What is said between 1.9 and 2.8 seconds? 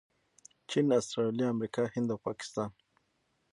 هند او پاکستان